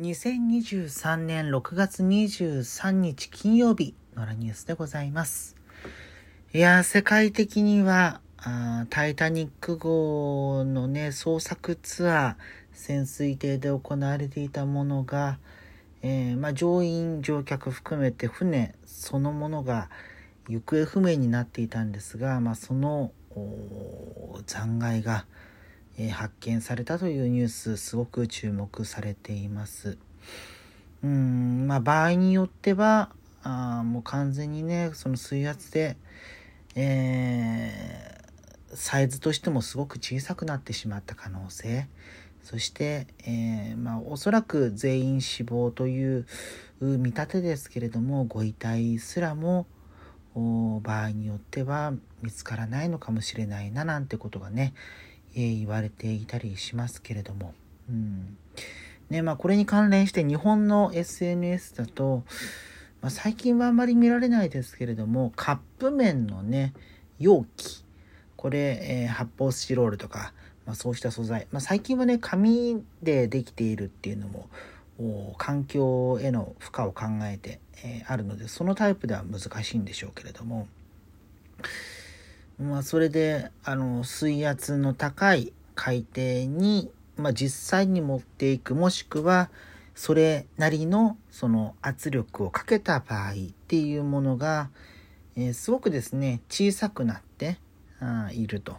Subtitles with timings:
[0.00, 5.54] 2023年6月23日金曜日のラニュースでございます。
[6.54, 12.34] いや世界的にはあタイタニック号のね、捜索ツアー、
[12.72, 15.38] 潜水艇で行われていたものが、
[16.00, 19.90] えー、まあ、乗員、乗客含めて船そのものが
[20.48, 23.12] 行方不明になっていたんですが、まあ、その
[24.46, 25.26] 残骸が、
[26.06, 29.98] え、発見されたというニュースすごく注目されています。
[31.02, 33.10] うんまあ場合によっては
[33.42, 35.96] あもう完全にねその水圧で、
[36.76, 41.88] えー、サイズとしてもすごく小さくなってしまった可能性
[42.42, 46.26] そして、えー、まあ、おそらく全員死亡という
[46.80, 49.66] 見立てですけれどもご遺体すらも
[50.34, 54.74] 場合によっては見つからないのかもしれないななんてことがね、
[55.34, 57.54] 言われていたりしますけれども、
[57.88, 58.36] うん。
[59.10, 62.24] ねまあ、これに関連して日本の SNS だと、
[63.02, 66.72] まあ、最近はあんまり見られないですけれどもカップ麺のね
[67.18, 67.84] 容器。
[68.36, 70.32] これ、えー、発泡スチロールとか、
[70.66, 74.48] まあ、そうした素材、まあ、最近はね紙でできているっていうのも
[75.38, 80.66] 環境への負荷を考えて、えー、あるのでそのタイプでは難しいんでしょうけれども、
[82.62, 89.50] まあ、それであの水圧の高い海底に、まあ、実際に持っていくもしくは
[89.94, 93.34] それなりのその圧力をかけた場合っ
[93.68, 94.70] ていうものが、
[95.36, 97.58] えー、すごくですね小さくなって
[98.00, 98.76] あいると。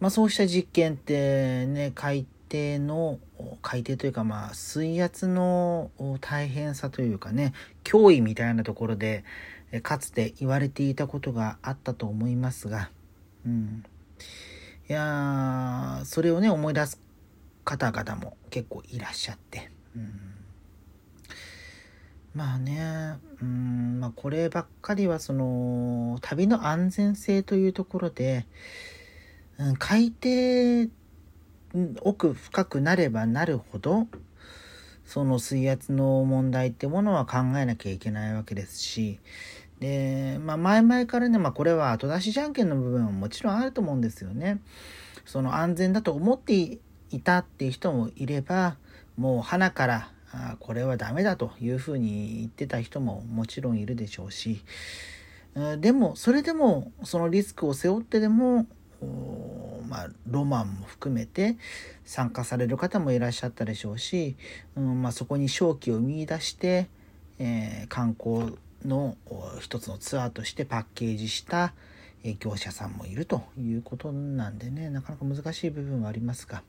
[0.00, 3.18] まあ、そうした実験ってね海底の
[3.62, 7.52] 海底というかまあ水圧の大変さというかね
[7.84, 9.24] 脅威みたいなところで
[9.80, 12.90] かつて言われていたことがあったと思いますが、
[13.46, 13.84] うん、
[14.88, 17.00] いやそれをね思い出す
[17.64, 20.12] 方々も結構いらっしゃって、うん、
[22.34, 28.46] まあね、うんまあ、こればっかりはその旅の安全性というところで、
[29.58, 30.90] うん、海底
[32.02, 34.06] 奥深くなればなるほど
[35.04, 39.18] その水圧の問題ってものは考えなきゃいけないわけですし
[39.80, 44.60] で、まあ、前々からね、まあ、これは後出しじゃんけんの部分はもちろんあると思うんですよね。
[45.24, 46.78] その安全だと思って
[47.10, 48.76] いたっていう人もいれば
[49.16, 54.60] もう鼻からあこれはダメだというふうに言ってた人ももちろんいるでしょうし
[55.78, 58.66] でもそれでもそのリスクを背負ってでも
[59.88, 61.56] まあ、ロマンも含めて
[62.04, 64.34] 参加される方もいらっしゃったでしょうし、
[64.76, 66.88] うんまあ、そこに勝機を見いだして、
[67.38, 69.16] えー、観光の
[69.60, 71.74] 一つのツアーとしてパッケージした
[72.38, 76.62] 業者さんもいるということなんでねなかなか難しい部分はありますが。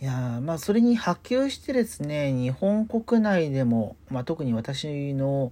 [0.00, 5.50] いやまあそれに波及してですね日本国内でも、まあ、特に私の、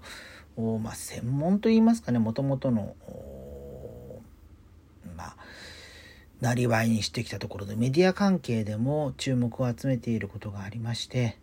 [0.56, 2.94] まあ、専門といいますかねもともとの
[5.16, 5.36] まあ
[6.40, 11.38] なりわいにしてきたところでメディア関係でも注目を集めていることがありまして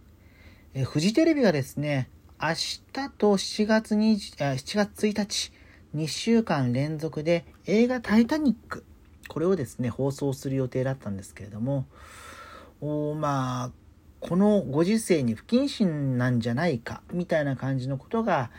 [0.76, 2.10] えフジテレビがですね、
[2.42, 2.82] 明日
[3.16, 5.52] と7月 ,20 7月1日、
[5.96, 8.84] 2週間連続で映画タイタニック、
[9.28, 11.86] これをですね、放送する予定だったんですけれども、
[12.82, 13.72] おまあ、
[14.20, 18.50] このご時世に不謹慎なんじゃないか、みたいな感じのことが、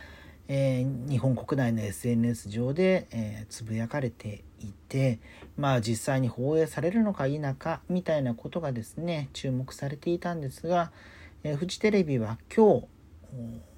[0.47, 5.19] えー、日本国内の SNS 上で、えー、つぶやかれていて、
[5.57, 10.93] まあ実際に放映されるのか否か、みたいなことがですね、注目されていたんですが、
[11.47, 12.87] え、フジテレビは今日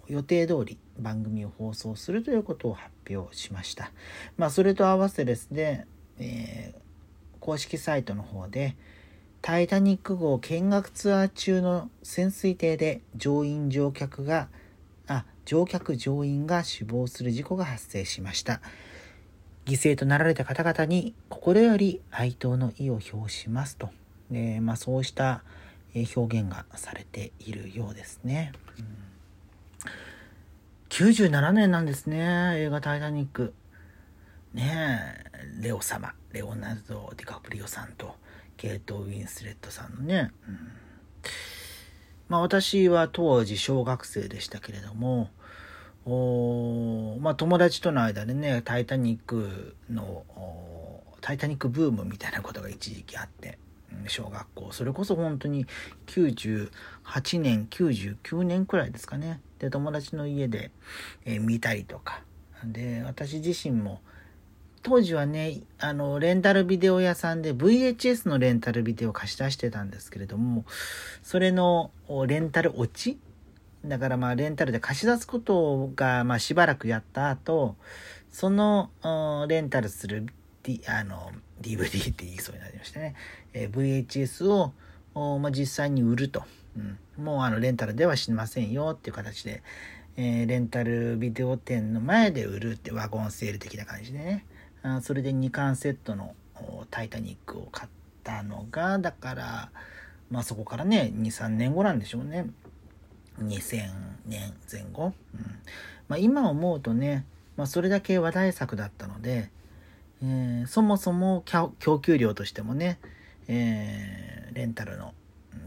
[0.07, 3.91] 予定通り番組を放送するということを発表しました。
[4.37, 5.85] まあ、それと合わせですね、
[6.17, 8.77] えー、公式サイトの方で、
[9.41, 14.47] タイタニック号見学ツアー中の潜水艇で乗員乗客が、
[15.07, 18.61] あ、乗客乗員が死亡する事故が発生しました。
[19.65, 23.89] 犠牲となられた方々に心より哀悼の意を表しますと。
[24.31, 25.43] えー、まあ、そうした
[25.95, 28.51] 表現がされているようですね。
[28.77, 29.85] うん、
[30.89, 33.53] 97年なんですね、映画タイタニック。
[34.53, 38.15] ねえ、レオ様、レオナルド・ディカプリオさんと、
[38.57, 40.31] ケイト・ウィンスレットさんのね。
[40.47, 40.57] うん、
[42.27, 45.29] まあ私は当時小学生でしたけれども、
[46.05, 50.25] おまあ友達との間でね、タイタニックの、
[51.21, 53.59] タイタニックブームみたいなことが一時期あって、
[54.07, 54.71] 小学校。
[54.71, 55.65] それこそ本当に
[56.07, 56.69] 98
[57.41, 59.41] 年99年くらいですかね。
[59.59, 60.71] で友達の家で、
[61.25, 62.21] えー、見たりとか。
[62.63, 64.01] で私自身も
[64.83, 70.63] 当時はね、あの、レンタルビデオ屋さんで VHS のレンタルビデオを貸し出してたんですけれども、
[71.23, 71.91] それの
[72.25, 73.19] レンタル落ち
[73.85, 77.75] だからまあレンタルで貸し出すことがまあしばらくやった後、
[78.31, 78.91] その
[79.47, 80.25] レンタルする、
[80.87, 81.31] あの
[81.61, 83.15] DVD って言いそうになりましたね。
[83.53, 84.73] えー、VHS を
[85.39, 86.43] まあ、実際に売ると。
[86.77, 86.79] う
[87.21, 89.63] ん、もうあのレンタルではしませんよっていう形で、
[90.15, 94.45] えー、レンタルビデオ店の前で売るってワゴンセール的な感じでね。
[94.83, 96.35] あそれで2巻セットの
[96.91, 97.89] タイタニックを買っ
[98.23, 99.69] たのが、だから、
[100.29, 102.45] まあそこからね、2、3年後なんでしょうね。
[103.39, 103.89] 2000
[104.27, 105.13] 年前後。
[105.33, 105.59] うん
[106.07, 107.25] まあ、今思うとね、
[107.55, 109.49] まあ、それだけ話題作だったので、
[110.23, 111.43] えー、そもそも
[111.79, 112.99] 供給量としてもね、
[113.47, 115.13] えー、レンタルの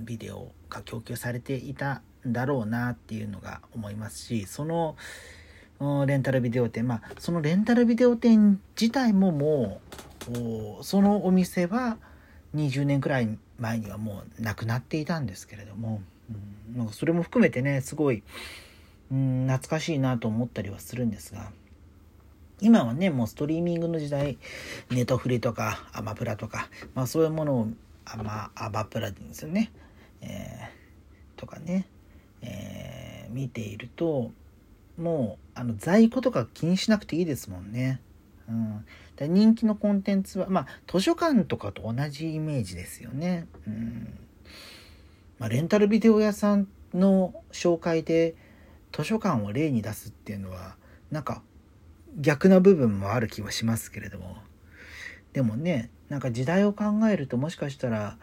[0.00, 4.96] ビデオが供給されていたんだろうなっていうのが思いますしその
[6.06, 9.80] レンタルビデオ店まあそのレンタルビデオ店自体もも
[10.28, 11.96] うそのお店は
[12.54, 18.22] 20年くらい前にはもうなくなっていたんですけれども、うん、なんかそれも含めてねすごい、
[19.10, 21.50] うん、懐かしいなと思ったりはするんですが。
[22.60, 24.38] 今はねもうストリーミングの時代
[24.90, 27.68] ネトフリとかアマプラとか、まあ、そういうものを
[28.04, 29.72] アマアマプラですよね、
[30.20, 31.86] えー、とかね、
[32.42, 34.30] えー、見ていると
[34.98, 38.00] もうあの在庫とか気にしなくていいですもんね。
[38.48, 38.84] うん、
[39.32, 43.46] 人気のコンテンツは、まあ、図書館とかと同じイメージですよね。
[43.66, 44.18] うん
[45.38, 48.34] まあ、レンタルビデオ屋さんの紹介で
[48.92, 50.76] 図書館を例に出すっていうのは
[51.10, 51.42] なんか
[52.20, 54.36] 逆な部分もある気はしますけれども
[55.32, 58.16] でもねなんか時代を考えるともしかしたら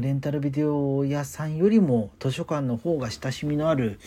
[0.00, 4.00] レンタルビデオ屋さんよりも図書館の方が親しみのある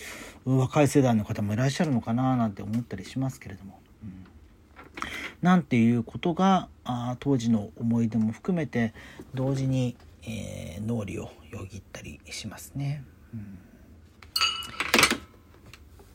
[0.45, 3.79] 若い世代の方もいらっしゃるのかななんて思ったりしますけれども。
[4.03, 4.25] うん、
[5.41, 8.93] なんていうことがあ当時の思い出も含めて
[9.33, 13.03] 同時に、えー、脳裏をよぎったりしますね。
[13.33, 13.68] うん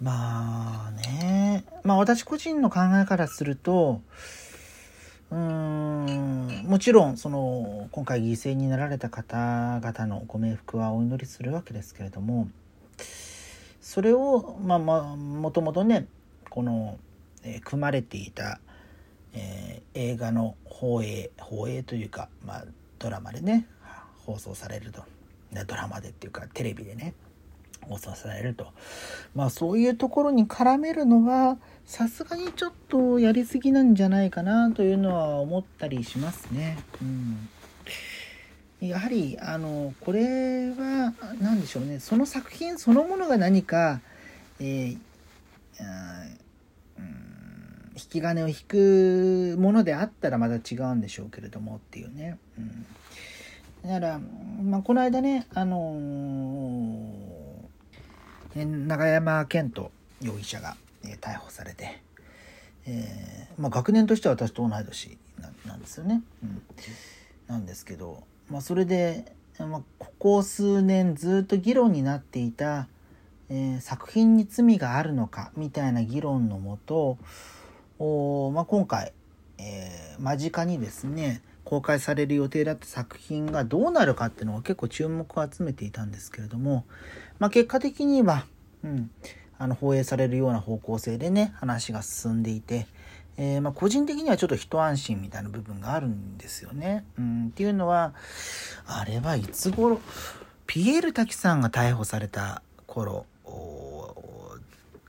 [0.03, 4.01] まあね、まあ私個人の考えからすると、
[5.31, 12.49] うーん、もちろんその今回犠牲になられた方々のご冥福はお祈りするわけですけれども、
[13.81, 16.07] それを、まあまあ、もともとね、
[16.51, 16.99] この、
[17.43, 18.61] えー、組まれていた、
[19.33, 22.65] えー、映画の放映、放映というか、まあ
[22.99, 23.67] ドラマでね、
[24.25, 25.03] 放送されると。
[25.67, 27.15] ドラマでっていうかテレビでね、
[27.91, 28.09] を支
[28.39, 28.69] えると。
[29.35, 36.79] まあそういうところに絡めるのはさすがにちょっとやりすぎなんじゃないかなというのは思ったりしますね。
[37.03, 37.49] うん。
[38.81, 44.01] やはりあのこれは何でしょうねその作品そのものが何か、
[44.61, 44.99] えー、
[46.99, 47.09] うん、
[47.95, 52.39] 引き金を引くものであったらまた違うんでしょうけれどもっていうね。
[52.59, 54.21] うん、だから、
[54.63, 57.34] まあ、この間ね、あのー
[58.55, 59.91] 永山絢斗
[60.23, 62.01] 容疑者が、え逮捕されて、
[62.87, 65.19] えー、まあ、学年としては私と同い年
[65.67, 66.23] なんですよね。
[66.43, 66.63] うん、
[67.47, 72.89] なんですけど、まあ、それで、まあ、ここ数年ずっと議論になっていた、
[73.49, 77.19] えー、作品に罪があるのかみたいな議論のもと
[77.99, 79.13] お、まあ、今回、
[79.59, 86.85] えー、間近にですね公開される予定だった作品がどうなるかっていうのが結構注目を集めていたんですけれども、
[87.39, 88.45] まあ、結果的には、
[88.85, 89.11] うん、
[89.59, 92.87] あの放映されるような方向性でね話が進んでいて、
[93.39, 97.05] えー、ま、個人的にはちょっと一安心みたいな部分があるんですよね。
[97.19, 98.15] うん、っていうのは
[98.87, 100.01] あれはいつ頃
[100.67, 103.27] ピエール滝さんが逮捕された頃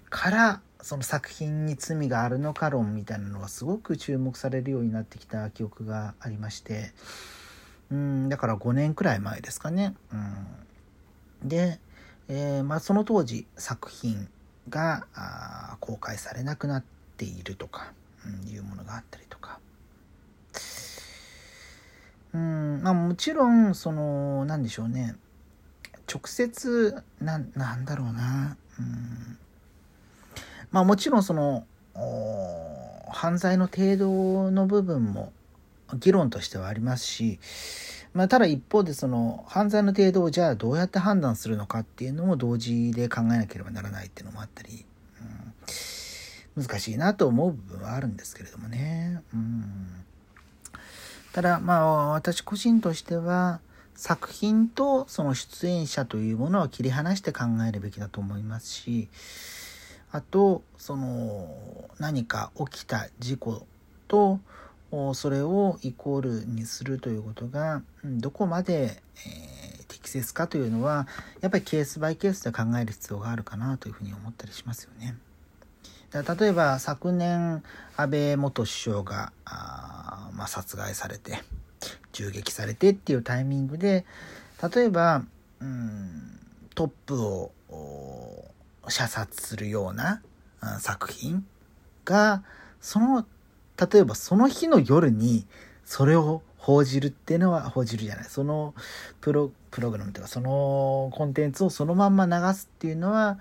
[0.10, 6.94] からその作品に罪があるのか論みたいなのがすごく注目されるようになってきた記憶がありまして。
[7.90, 9.96] うんだから5年くらい前ですかね。
[10.14, 11.80] うん、で、
[12.28, 14.28] えー、まあ、その当時作品
[14.70, 15.08] が
[15.80, 16.84] 公開されなくなっ
[17.18, 17.92] ているとか、
[18.24, 19.60] うん、いうものがあったりとか。
[22.36, 25.16] うんまあ、もちろんその何でしょうね。
[26.08, 29.40] 直接ななんだろうな、うん。
[30.72, 31.66] まあもちろんその
[33.10, 35.32] 犯罪の程度の部分も
[35.94, 37.40] 議論としてはありますし、
[38.14, 44.86] まあ、ただ一方でその犯罪の程度をじゃあどうやって判断するのかっていうのも同時で考えなければならないっていうのもあったり、
[46.56, 49.22] うん、難しいなと思う部分はあるんですけれどもね。
[49.34, 49.88] うん、
[51.34, 53.60] ただまあ私個人としては
[53.96, 59.08] 作品とその出演者というものは切り離して考えるべきだと思いますし、
[60.12, 63.66] あとその何か起きた事故
[64.08, 64.40] と
[65.14, 71.08] それをイコールにするということがどこまで、えー、適切かというのは
[71.42, 75.16] やっぱりケースバイケースで考える必要があるかなというふうに思ったりしますよね。
[76.14, 77.62] 例えば昨年
[77.98, 81.42] 安倍元首相があ、まあ、殺害されて
[82.14, 84.06] 銃撃されてっていうタイミングで
[84.74, 85.24] 例えば
[85.60, 86.40] うん
[86.74, 87.52] トップを
[88.90, 90.22] 射殺するような
[90.80, 91.46] 作品
[92.04, 92.44] が
[92.82, 93.26] その
[93.92, 95.46] 例えばその日の夜に
[95.84, 98.74] それを報じるっていうのは報じるじゃないその
[99.22, 103.38] プロプログラムというかそのコンテンツをそのまんま流すっていうのは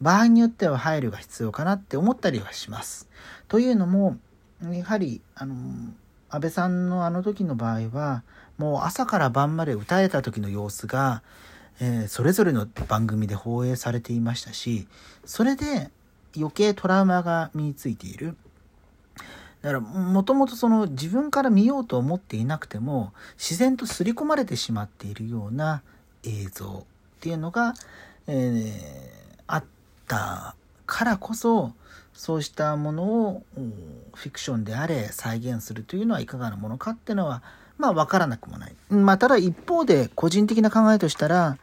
[0.00, 3.08] 場合によっては配慮が必要かなって思ったりはします。
[3.48, 4.18] というのも
[4.70, 5.54] やはりあの
[6.28, 8.22] 安倍さんのあの時の場合は
[8.58, 11.22] もう朝から晩まで歌えた時の様子が、
[11.80, 14.88] えー、それぞれの番組で放映されていましたし
[15.24, 15.90] それで
[16.36, 18.36] 余計トラウマが身についている。
[19.62, 25.82] だからもともとその自分から見ようと思っていなくても自然と刷り込まれてしまっているような
[26.22, 27.74] 映像っていうのが、
[28.28, 29.64] えー、あっ
[30.06, 30.54] た
[30.86, 31.72] からこそ
[32.12, 33.42] そうしたものを
[34.14, 37.42] フィクションであれ再現するというのはいかがなものかっていうのは
[37.78, 38.74] まあ分からなくもない。
[38.90, 41.56] まあただ一方で個人的な考えとしたら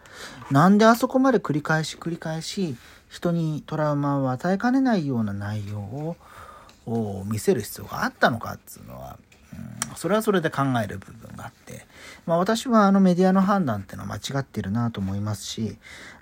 [0.49, 2.75] なんであそこまで繰り返し繰り返し
[3.09, 6.15] 人にトラウマを与えかねないような内容
[6.87, 9.17] を見せる必要があったのかっていうのは、
[9.53, 11.85] うん、それはそれで考える部分があって、
[12.25, 15.77] まあ、私はあのメディアの判断っていうのは間違ってるなと思いますし、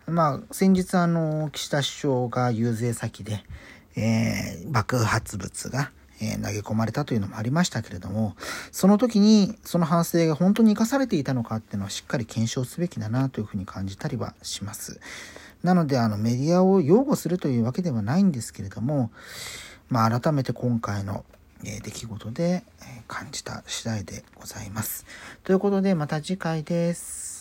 [0.07, 3.43] まあ、先日あの岸田首相が遊説先で、
[3.95, 5.91] えー、爆発物が
[6.23, 8.35] え投げ込まれたというのもありましたけれども、
[8.71, 14.99] その時にその反省が本当に生かされていたのかっていうのはしっかり検証すべきだなというふうに感じたりはします。
[15.63, 19.11] なので、あのメディアを擁護するというわけではないんですけれども、
[19.89, 21.23] まあ、改めて今回の
[21.65, 22.63] え出来事で
[23.07, 25.05] 感じた次第でございます。
[25.43, 27.32] ということでまた次回です。